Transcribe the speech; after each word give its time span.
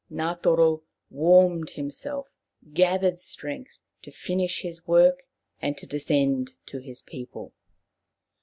Ngatoro, 0.11 0.81
warming 1.11 1.67
himself, 1.67 2.27
gathered 2.73 3.19
strength 3.19 3.77
to 4.01 4.09
finish 4.09 4.63
his 4.63 4.87
work 4.87 5.27
and 5.61 5.75
descend 5.75 6.53
to 6.65 6.79
his 6.79 7.03
people. 7.03 7.53